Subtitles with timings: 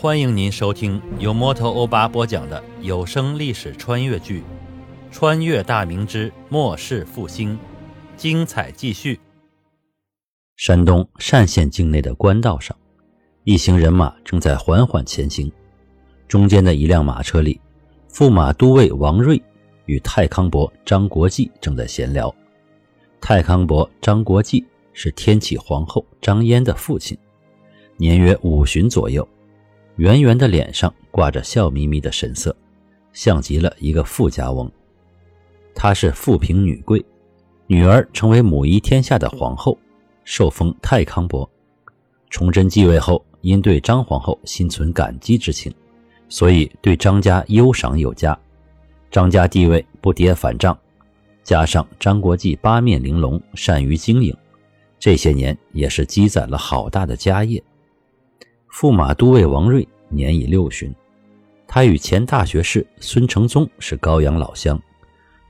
[0.00, 4.42] 欢迎您收听由摩托欧巴播讲的有声历史穿越剧
[5.10, 7.54] 《穿越大明之末世复兴》，
[8.16, 9.18] 精彩继续。
[10.54, 12.76] 山东单县境内的官道上，
[13.42, 15.50] 一行人马正在缓缓前行。
[16.28, 17.60] 中间的一辆马车里，
[18.08, 19.42] 驸马都尉王睿
[19.86, 22.32] 与太康伯张国际正在闲聊。
[23.20, 27.18] 太康伯张国际是天启皇后张嫣的父亲，
[27.96, 29.28] 年约五旬左右，
[29.98, 32.54] 圆圆的脸上挂着笑眯眯的神色，
[33.12, 34.70] 像极了一个富家翁。
[35.74, 37.04] 她是富平女贵，
[37.66, 39.76] 女儿成为母仪天下的皇后，
[40.22, 41.48] 受封太康伯。
[42.30, 45.74] 崇祯继位后，因对张皇后心存感激之情，
[46.28, 48.38] 所以对张家优赏有加，
[49.10, 50.78] 张家地位不跌反涨。
[51.42, 54.32] 加上张国际八面玲珑，善于经营，
[54.96, 57.60] 这些年也是积攒了好大的家业。
[58.70, 60.94] 驸马都尉王睿年已六旬，
[61.66, 64.80] 他与前大学士孙承宗是高阳老乡。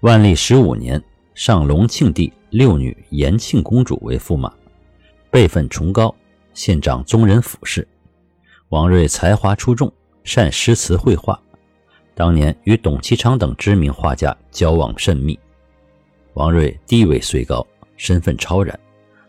[0.00, 1.02] 万历十五年，
[1.34, 4.52] 上隆庆帝六女延庆公主为驸马，
[5.30, 6.14] 辈分崇高，
[6.54, 7.86] 现掌宗人府事。
[8.68, 11.40] 王睿才华出众，善诗词绘画，
[12.14, 15.38] 当年与董其昌等知名画家交往甚密。
[16.34, 18.78] 王睿地位虽高，身份超然，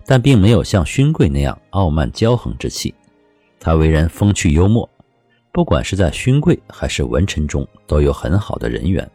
[0.05, 2.93] 但并没有像勋贵那样傲慢骄横之气。
[3.59, 4.89] 他为人风趣幽默，
[5.51, 9.09] 不管是在勋贵还是文臣中，都有很好的人缘。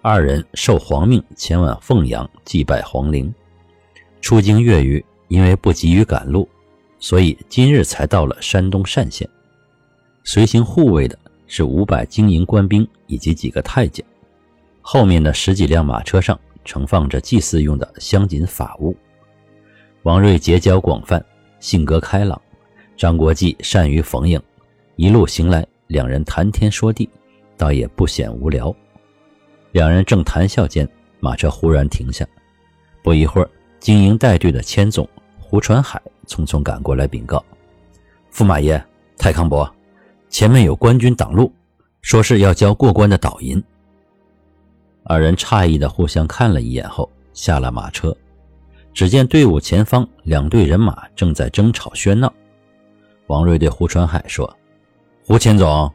[0.00, 3.32] 二人受皇命前往凤阳祭拜皇陵，
[4.20, 6.48] 出京月余，因为不急于赶路，
[6.98, 9.28] 所以今日才到了山东单县。
[10.24, 14.04] 随行护卫的是五百精营官兵以及几个太监，
[14.80, 16.38] 后面的十几辆马车上。
[16.64, 18.96] 盛放着祭祀用的香锦法物。
[20.04, 21.20] 王睿结交广泛，
[21.58, 22.40] 性格开朗；
[22.96, 24.40] 张国际善于逢迎，
[24.96, 27.08] 一路行来，两人谈天说地，
[27.56, 28.74] 倒也不显无聊。
[29.72, 30.88] 两人正谈笑间，
[31.18, 32.26] 马车忽然停下。
[33.02, 35.08] 不一会儿，经营带队的千总
[35.40, 37.42] 胡传海匆匆赶过来禀告
[38.32, 38.82] ：“驸马爷，
[39.18, 39.68] 太康伯，
[40.28, 41.52] 前面有官军挡路，
[42.02, 43.62] 说是要交过关的岛银。”
[45.04, 48.16] 二人诧异的互相看了一眼后，下了马车。
[48.94, 52.32] 只见队伍前方两队人马正在争吵喧闹。
[53.26, 54.52] 王瑞对胡传海说
[55.26, 55.90] ：“胡千总，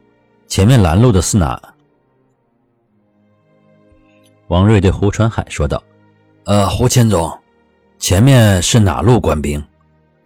[0.47, 1.61] 前面拦路的是哪？”
[4.47, 5.83] 王瑞对胡传海说道
[6.45, 7.31] ：“呃，胡千总，
[7.99, 9.61] 前面是哪路官兵？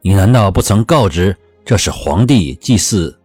[0.01, 1.35] 你难道不曾告知
[1.65, 3.17] 这是皇帝祭祀？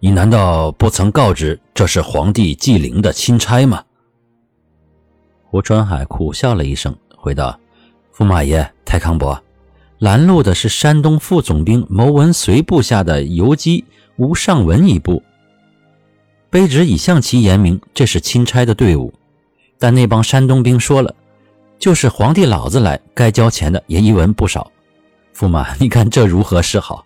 [0.00, 3.84] 你难道不曾告知这是皇帝祭灵的钦差吗？”
[5.50, 7.58] 胡传海苦笑了一声，回道
[8.14, 9.42] ：“驸马爷，太康伯，
[9.98, 13.84] 拦路的是山东副总兵牟文绥部下的游击
[14.16, 15.22] 吴尚文一部。
[16.50, 19.12] 卑职已向其言明，这是钦差的队伍，
[19.78, 21.14] 但那帮山东兵说了，
[21.78, 24.70] 就是皇帝老子来，该交钱的也一文不少。
[25.34, 27.04] 驸马，你看这如何是好？”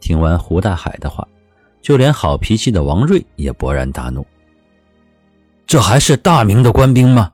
[0.00, 1.26] 听完胡大海的话，
[1.80, 4.26] 就连好脾气的王瑞也勃然大怒。
[5.66, 7.32] 这还是大明的官兵吗？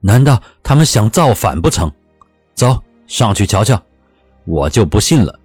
[0.00, 1.90] 难道他们想造反不成？
[2.54, 3.82] 走上去瞧瞧！
[4.44, 5.36] 我就不信了，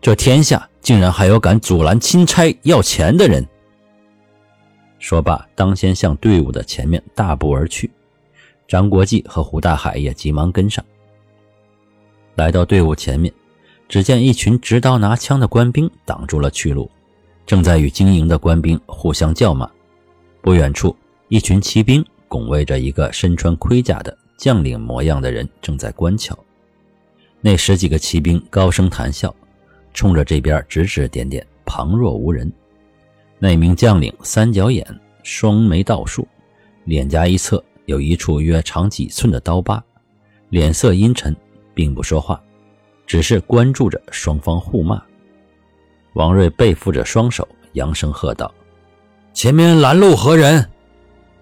[0.00, 3.46] 这天下竟然还有敢阻拦钦差要钱的人。
[4.98, 7.88] 说罢，当先向队伍的前面大步而去。
[8.66, 10.84] 张国际和胡大海也急忙跟上。
[12.34, 13.32] 来到队伍前面，
[13.88, 16.90] 只见一群执刀拿枪的官兵挡住了去路，
[17.46, 19.70] 正在与经营的官兵互相叫骂。
[20.42, 20.94] 不远处。
[21.28, 26.36] 一群骑兵拱卫着一个身穿盔甲的将领模样的人，正在观瞧。
[27.40, 29.34] 那十几个骑兵高声谈笑，
[29.94, 32.50] 冲着这边指指点点，旁若无人。
[33.38, 34.84] 那名将领三角眼，
[35.22, 36.26] 双眉倒竖，
[36.84, 39.82] 脸颊一侧有一处约长几寸的刀疤，
[40.48, 41.36] 脸色阴沉，
[41.74, 42.40] 并不说话，
[43.06, 45.00] 只是关注着双方互骂。
[46.14, 48.52] 王瑞背负着双手，扬声喝道
[49.34, 50.66] ：“前面拦路何人？”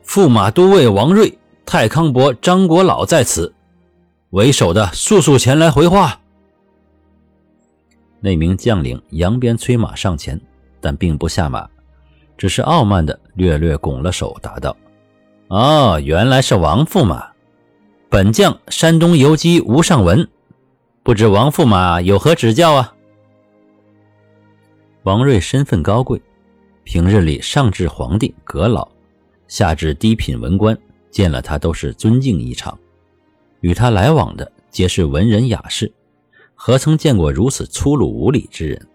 [0.05, 1.33] 驸马都尉王瑞、
[1.65, 3.55] 太康伯张国老在此，
[4.35, 6.21] 为首的速速前来回话。
[8.19, 10.41] 那名将领扬鞭催马上前，
[10.81, 11.69] 但并不下马，
[12.37, 14.77] 只是傲慢的略略拱了手，答道
[15.47, 17.29] ：“哦，原来是王驸马，
[18.09, 20.29] 本将山东游击吴尚文，
[21.05, 22.93] 不知王驸马有何指教啊？”
[25.05, 26.21] 王瑞身份高贵，
[26.83, 28.89] 平日里上至皇帝阁老。
[29.47, 30.77] 下至低品文官，
[31.13, 32.77] 见了他都是尊敬异常，
[33.65, 35.91] 与他来往的皆是文人雅士，
[36.55, 38.87] 何曾见过如此粗鲁无礼之人？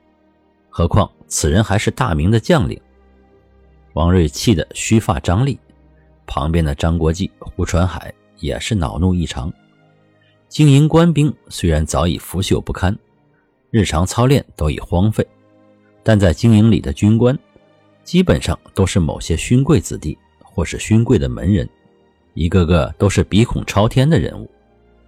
[0.69, 2.79] 何况此人还是大明的将领。
[3.93, 5.57] 王睿气得须发张立，
[6.27, 9.51] 旁边的张国际、胡传海也是恼怒异常。
[10.47, 12.95] 经营官兵虽然早已腐朽不堪，
[13.71, 15.25] 日常操练都已荒废，
[16.03, 17.35] 但在经营里的军官，
[18.03, 21.67] 基本上都是某些勋贵子弟或是勋贵的门人，
[22.35, 24.47] 一个个都是鼻孔朝天的人物，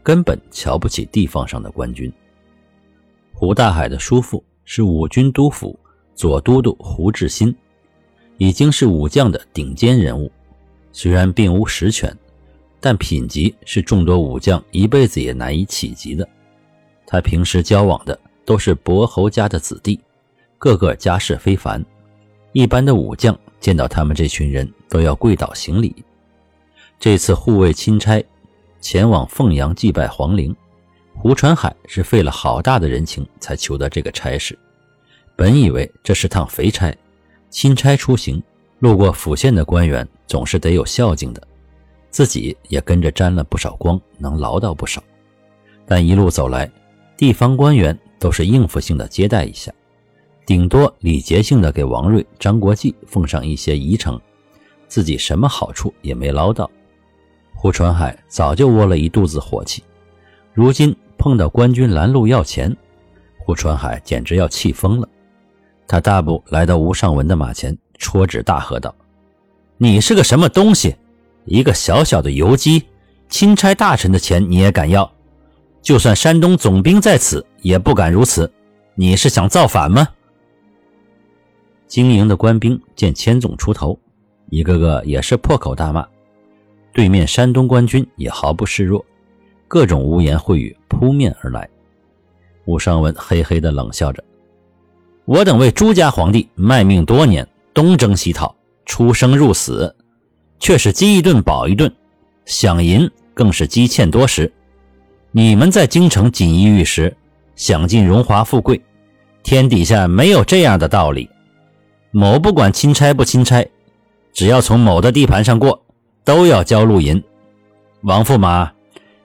[0.03, 2.11] 根本瞧不起地方上的官军。
[3.33, 5.77] 胡大海的叔父是五军都府
[6.15, 7.55] 左都督胡志新，
[8.37, 10.31] 已经是武将的顶尖人物，
[10.91, 12.15] 虽然并无实权。
[12.83, 16.27] 但品级是众多武将一辈子也难以企及的。
[17.05, 19.99] 他平时交往的都是伯侯家的子弟，
[20.57, 21.85] 个个家世非凡。
[22.53, 25.93] 一般的武将见到他们这群人都要跪倒行礼。
[26.99, 28.23] 这次护卫钦差
[28.81, 30.53] 前往凤阳祭拜皇陵，
[31.15, 34.57] 胡传海是费了好大的人情才求得这个差事。
[35.35, 36.93] 本以为这是趟肥差，
[37.49, 38.41] 钦差出行
[38.79, 41.47] 路过府县的官员总是得有孝敬的。
[42.09, 45.01] 自己也跟着沾了不少光，能捞到不少。
[45.85, 46.69] 但一路走来，
[47.15, 49.71] 地方官员都是应付性的接待一下，
[50.45, 54.19] 顶多礼节性的给王瑞、张国际奉上一些仪程，
[54.87, 56.69] 自己什么好处也没捞到。
[57.61, 59.83] 胡传海早就窝了一肚子火气，
[60.51, 62.75] 如今碰到官军拦路要钱，
[63.37, 65.07] 胡传海简直要气疯了。
[65.87, 68.91] 他大步来到吴尚文的马前，戳指大喝道
[69.77, 70.95] ：“你是个什么东西？”
[71.45, 72.83] 一个小小的游击，
[73.29, 75.07] 钦差大臣的钱你也敢要？
[75.83, 78.51] 就算山东总兵在此，也不敢如此。
[78.95, 80.07] 你是想造反吗？
[81.85, 83.99] 经营的官兵见千总出头，
[84.49, 86.03] 一个个也是破口大骂。
[86.93, 89.05] 对面山东官军也毫不示弱，
[89.67, 91.69] 各种污言秽语扑面而来。
[92.65, 94.23] 武尚文嘿嘿地冷笑着
[95.25, 98.55] ：“我等为朱家皇帝卖命多年，东征西讨，
[98.85, 99.95] 出生入死。”
[100.59, 101.91] 却是饥一顿饱一顿，
[102.45, 104.53] 想赢更是积欠多时。
[105.31, 107.17] 你们在京城锦衣玉食，
[107.55, 108.79] 享尽荣华富贵，
[109.41, 111.27] 天底下没有这样的道理。
[112.11, 113.67] 某不管钦差不钦差，
[114.33, 115.83] 只要从某的地盘上过，
[116.23, 117.21] 都要交路银。
[118.01, 118.71] 王驸马，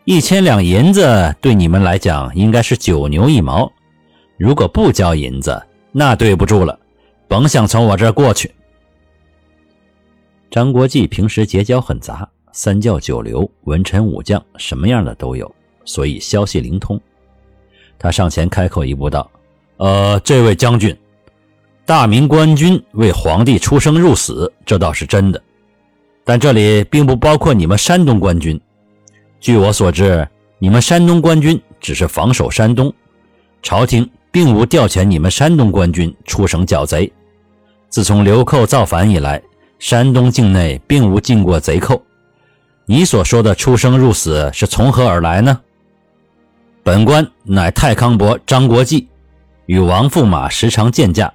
[0.04, 3.70] 一千两银子对你们来讲应该是九牛一毛。
[4.36, 5.62] 如果不交银子，
[5.92, 6.78] 那对不住了，
[7.26, 8.50] 甭想从我这儿过去。
[10.50, 15.50] 张国际平时结交很杂，三教九流、文臣武将，什么样的都有，
[15.84, 17.00] 所以消息灵通。
[17.98, 19.30] 他上前开口一步道
[19.78, 20.94] ：“呃，这位将军，
[21.86, 25.42] 大明官军为皇帝出生入死，这倒是真的，
[26.26, 28.60] 但这里并不包括你们山东官军。
[29.40, 30.28] 据我所知，
[30.58, 32.92] 你们山东官军只是防守山东，
[33.62, 37.10] 朝廷并无调遣你们山东官军出省剿贼。
[37.88, 39.40] 自从流寇造反以来。”
[39.78, 42.02] 山东境内并无进过贼寇，
[42.86, 45.60] 你所说的出生入死是从何而来呢？
[46.82, 49.06] 本官乃太康伯张国际，
[49.66, 51.30] 与王驸马时常见驾。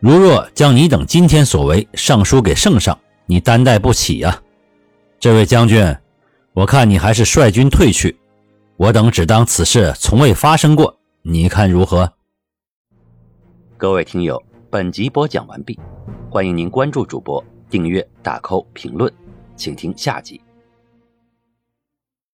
[0.00, 4.42] 如若将你等今天所为上书给圣上，你担待不起呀！
[5.18, 5.96] 这位将军，
[6.52, 8.16] 我看你还是率军退去，
[8.76, 12.12] 我等只当此事从未发生过，你看如何？
[13.76, 15.78] 各位听友，本集播讲完毕，
[16.30, 17.42] 欢迎您关注主播。
[17.70, 19.10] 订阅、打扣、评论，
[19.56, 20.38] 请听下集。